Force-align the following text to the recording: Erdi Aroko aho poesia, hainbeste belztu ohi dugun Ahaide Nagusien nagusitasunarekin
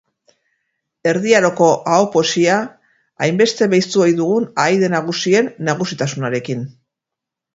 Erdi 1.09 1.33
Aroko 1.39 1.67
aho 1.97 2.07
poesia, 2.15 2.55
hainbeste 3.25 3.69
belztu 3.75 4.03
ohi 4.07 4.15
dugun 4.21 4.49
Ahaide 4.63 4.89
Nagusien 4.95 5.53
nagusitasunarekin 5.71 6.65